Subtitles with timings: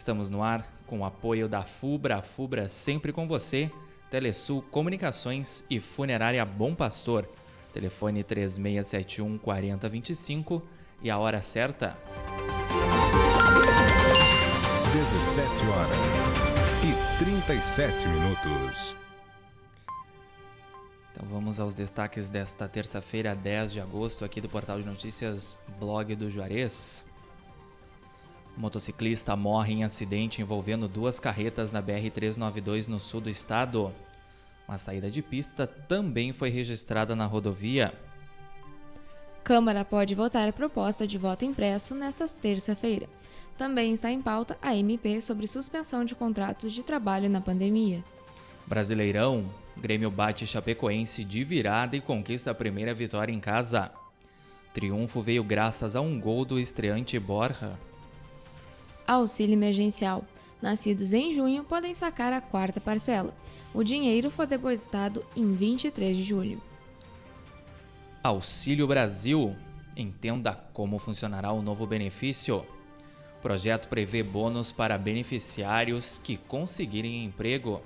[0.00, 3.70] Estamos no ar com o apoio da Fubra, a Fubra sempre com você,
[4.08, 7.28] Telesul Comunicações e Funerária Bom Pastor.
[7.70, 10.62] Telefone 3671 4025
[11.02, 11.98] e a hora certa
[14.94, 15.98] 17 horas
[16.82, 18.96] e 37 minutos.
[21.12, 26.16] Então vamos aos destaques desta terça-feira, 10 de agosto, aqui do portal de notícias Blog
[26.16, 27.10] do Juarez.
[28.60, 33.90] Motociclista morre em acidente envolvendo duas carretas na BR-392 no sul do estado.
[34.68, 37.94] Uma saída de pista também foi registrada na rodovia.
[39.42, 43.08] Câmara pode votar a proposta de voto impresso nesta terça-feira.
[43.56, 48.04] Também está em pauta a MP sobre suspensão de contratos de trabalho na pandemia.
[48.66, 53.90] Brasileirão, Grêmio bate Chapecoense de virada e conquista a primeira vitória em casa.
[54.74, 57.78] Triunfo veio graças a um gol do estreante Borja.
[59.10, 60.24] Auxílio emergencial.
[60.62, 63.34] Nascidos em junho podem sacar a quarta parcela.
[63.74, 66.62] O dinheiro foi depositado em 23 de julho.
[68.22, 69.56] Auxílio Brasil.
[69.96, 72.58] Entenda como funcionará o novo benefício.
[72.58, 77.82] O projeto prevê bônus para beneficiários que conseguirem emprego.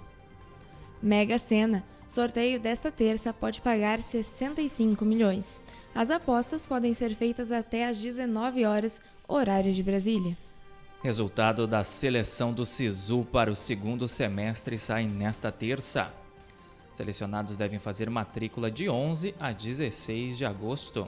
[1.02, 1.82] Mega Sena.
[2.06, 5.58] Sorteio desta terça pode pagar 65 milhões.
[5.94, 10.36] As apostas podem ser feitas até às 19 horas, horário de Brasília.
[11.04, 16.10] Resultado da seleção do SISU para o segundo semestre sai nesta terça.
[16.94, 21.06] Selecionados devem fazer matrícula de 11 a 16 de agosto.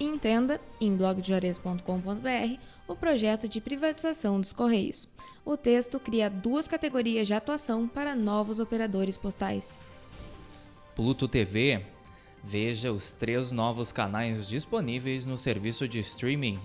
[0.00, 5.06] Entenda, em blogdeores.com.br, o projeto de privatização dos Correios.
[5.44, 9.78] O texto cria duas categorias de atuação para novos operadores postais.
[10.96, 11.84] Pluto TV.
[12.42, 16.58] Veja os três novos canais disponíveis no serviço de streaming.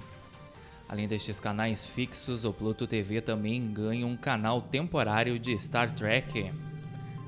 [0.90, 6.52] Além destes canais fixos, o Pluto TV também ganha um canal temporário de Star Trek.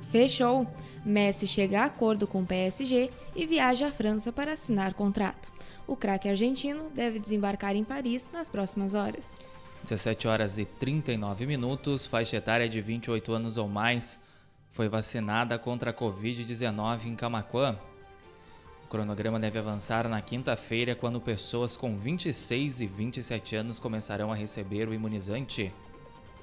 [0.10, 0.68] Fechou!
[1.06, 5.52] Messi chega a acordo com o PSG e viaja à França para assinar contrato.
[5.86, 9.40] O craque argentino deve desembarcar em Paris nas próximas horas.
[9.84, 14.24] 17 horas e 39 minutos, faixa etária de 28 anos ou mais,
[14.72, 17.78] foi vacinada contra a Covid-19 em Camacuã.
[18.92, 24.36] O cronograma deve avançar na quinta-feira, quando pessoas com 26 e 27 anos começarão a
[24.36, 25.72] receber o imunizante.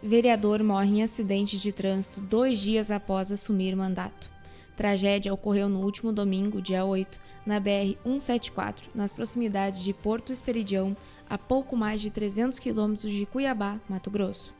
[0.02, 4.30] Vereador morre em acidente de trânsito dois dias após assumir mandato.
[4.74, 10.96] Tragédia ocorreu no último domingo, dia 8, na BR-174, nas proximidades de Porto Esperidião,
[11.28, 14.54] a pouco mais de 300 quilômetros de Cuiabá, Mato Grosso.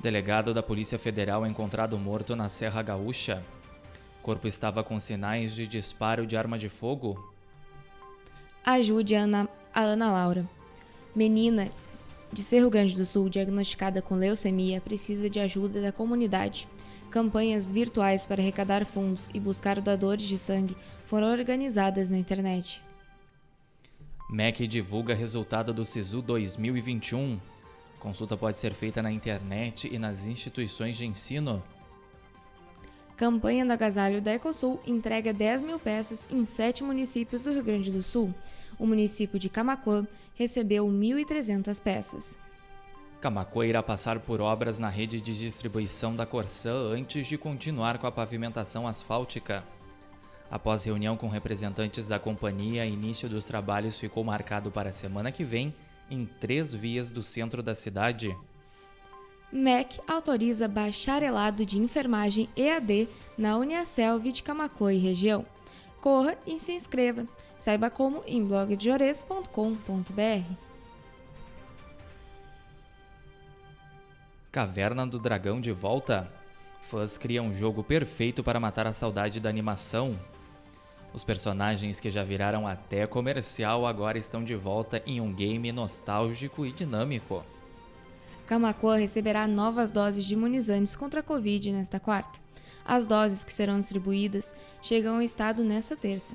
[0.00, 3.42] Delegado da Polícia Federal é encontrado morto na Serra Gaúcha.
[4.28, 7.32] O corpo estava com sinais de disparo de arma de fogo.
[8.62, 10.46] Ajude a Ana, a Ana Laura.
[11.16, 11.70] Menina
[12.30, 16.68] de Cerro Grande do Sul diagnosticada com leucemia precisa de ajuda da comunidade.
[17.10, 20.76] Campanhas virtuais para arrecadar fundos e buscar doadores de sangue
[21.06, 22.82] foram organizadas na internet.
[24.28, 27.40] MEC divulga resultado do SISU 2021.
[27.98, 31.64] Consulta pode ser feita na internet e nas instituições de ensino.
[33.18, 37.90] Campanha do agasalho da Ecosul entrega 10 mil peças em sete municípios do Rio Grande
[37.90, 38.32] do Sul.
[38.78, 40.06] O município de Camacuã
[40.36, 42.38] recebeu 1.300 peças.
[43.20, 48.06] Camacuã irá passar por obras na rede de distribuição da Corsã antes de continuar com
[48.06, 49.64] a pavimentação asfáltica.
[50.48, 55.42] Após reunião com representantes da companhia, início dos trabalhos ficou marcado para a semana que
[55.42, 55.74] vem
[56.08, 58.32] em três vias do centro da cidade.
[59.50, 65.44] MEC autoriza bacharelado de enfermagem EAD na Uniaselv de Camacuã e região.
[66.00, 67.26] Corra e se inscreva.
[67.56, 70.52] Saiba como em blogdejores.com.br.
[74.52, 76.30] Caverna do Dragão de volta.
[76.82, 80.18] Fãs criam um jogo perfeito para matar a saudade da animação.
[81.12, 86.64] Os personagens que já viraram até comercial agora estão de volta em um game nostálgico
[86.64, 87.44] e dinâmico.
[88.48, 92.40] Camacuã receberá novas doses de imunizantes contra a Covid nesta quarta.
[92.82, 96.34] As doses que serão distribuídas chegam ao estado nesta terça.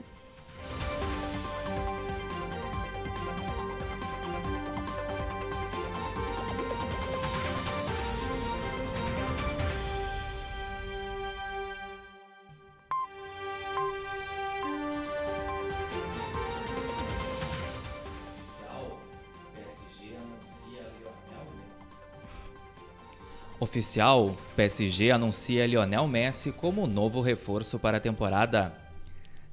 [23.64, 28.74] Oficial, PSG anuncia Lionel Messi como novo reforço para a temporada.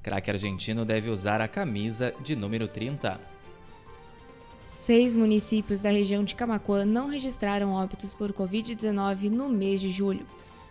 [0.03, 3.17] Craque argentino deve usar a camisa de número 30.
[4.67, 10.27] Seis municípios da região de Camacuã não registraram óbitos por Covid-19 no mês de julho.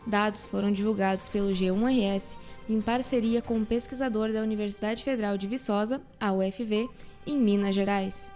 [0.06, 2.36] Dados foram divulgados pelo G1RS
[2.68, 6.90] em parceria com o um pesquisador da Universidade Federal de Viçosa, a UFV,
[7.26, 8.30] em Minas Gerais.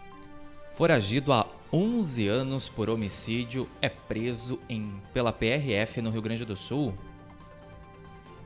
[0.73, 6.55] Foragido há 11 anos por homicídio, é preso em, pela PRF no Rio Grande do
[6.55, 6.95] Sul.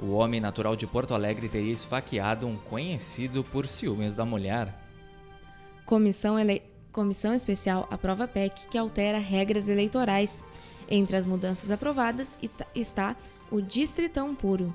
[0.00, 4.74] O homem natural de Porto Alegre teria esfaqueado um conhecido por ciúmes da mulher.
[5.84, 6.62] Comissão, ele...
[6.90, 10.42] Comissão Especial aprova PEC que altera regras eleitorais.
[10.88, 12.38] Entre as mudanças aprovadas
[12.74, 13.14] está
[13.50, 14.74] o Distritão Puro.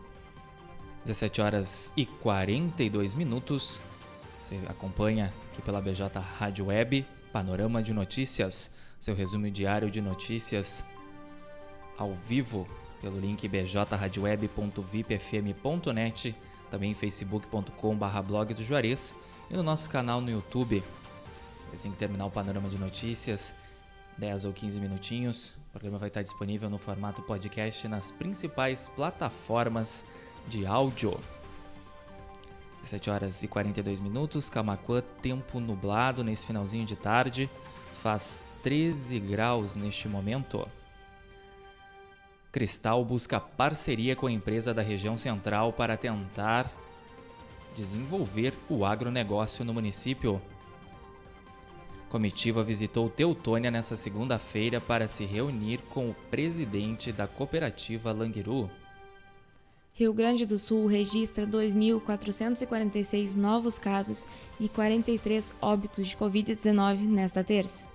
[1.03, 3.81] 17 horas e 42 minutos.
[4.43, 7.03] Você acompanha aqui pela BJ Rádio Web
[7.33, 10.83] Panorama de Notícias, seu resumo diário de notícias
[11.97, 12.67] ao vivo
[13.01, 16.35] pelo link bjradioweb.vipfm.net,
[16.69, 19.15] também facebook.com.br blog do Juarez
[19.49, 20.83] e no nosso canal no YouTube.
[21.73, 23.55] Assim que terminar o Panorama de Notícias,
[24.19, 30.05] 10 ou 15 minutinhos, o programa vai estar disponível no formato podcast nas principais plataformas
[30.47, 31.19] de áudio.
[32.83, 37.49] 7 horas e 42 minutos, Camacuã, tempo nublado nesse finalzinho de tarde,
[37.93, 40.67] faz 13 graus neste momento.
[42.51, 46.71] Cristal busca parceria com a empresa da região central para tentar
[47.75, 50.41] desenvolver o agronegócio no município.
[52.09, 58.69] Comitiva visitou Teutônia nesta segunda-feira para se reunir com o presidente da cooperativa Languiru.
[59.95, 64.25] Rio Grande do Sul registra 2.446 novos casos
[64.59, 67.85] e 43 óbitos de Covid-19 nesta terça.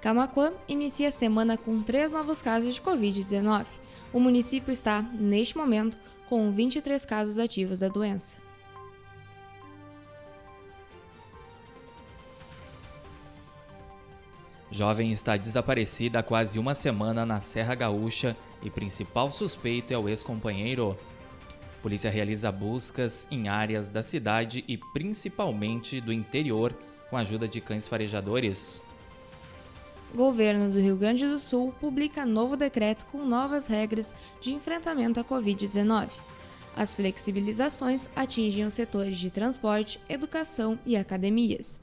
[0.01, 3.67] Camacuã inicia a semana com três novos casos de Covid-19.
[4.12, 5.96] O município está, neste momento,
[6.27, 8.38] com 23 casos ativos da doença.
[14.72, 20.10] Jovem está desaparecida há quase uma semana na Serra Gaúcha e principal suspeito é o
[20.10, 20.98] ex-companheiro.
[21.84, 26.74] Polícia realiza buscas em áreas da cidade e principalmente do interior
[27.10, 28.84] com a ajuda de cães farejadores.
[30.13, 35.24] Governo do Rio Grande do Sul publica novo decreto com novas regras de enfrentamento à
[35.24, 36.10] Covid-19.
[36.75, 41.82] As flexibilizações atingem os setores de transporte, educação e academias.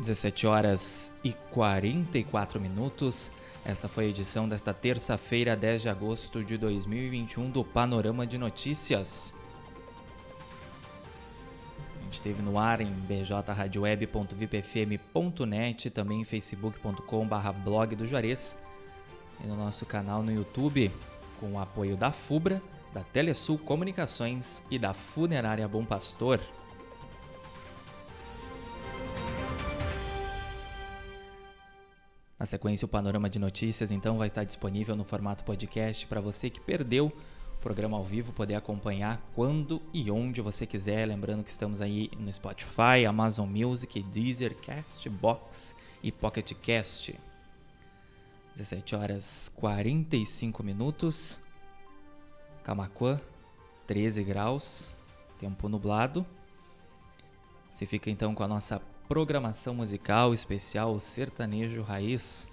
[0.00, 3.30] 17 horas e 44 minutos.
[3.64, 9.34] Esta foi a edição desta terça-feira, 10 de agosto de 2021 do Panorama de Notícias
[12.10, 18.58] esteve no ar em bjradioweb.vipfm.net, também em facebook.com.br blog do Juarez
[19.42, 20.90] e no nosso canal no YouTube,
[21.38, 22.60] com o apoio da FUBRA,
[22.92, 26.40] da Telesul Comunicações e da Funerária Bom Pastor.
[32.38, 36.48] Na sequência, o panorama de notícias então vai estar disponível no formato podcast para você
[36.48, 37.12] que perdeu
[37.60, 41.06] programa ao vivo, poder acompanhar quando e onde você quiser.
[41.06, 47.14] Lembrando que estamos aí no Spotify, Amazon Music, Deezer, Castbox e Pocket Cast.
[48.56, 51.40] 17 horas 45 minutos.
[52.64, 53.20] Camacuã,
[53.86, 54.90] 13 graus,
[55.38, 56.26] tempo nublado.
[57.70, 62.48] Você fica então com a nossa programação musical especial Sertanejo Raiz.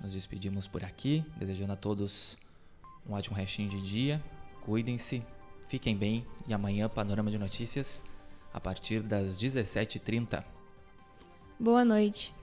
[0.00, 2.36] Nos despedimos por aqui, desejando a todos
[3.08, 4.22] um ótimo restinho de dia.
[4.62, 5.22] Cuidem-se,
[5.68, 8.02] fiquem bem e amanhã Panorama de Notícias
[8.52, 10.44] a partir das 17h30.
[11.58, 12.35] Boa noite.